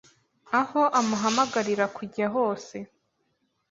[0.59, 2.75] aho amuhamagarira kujya hose.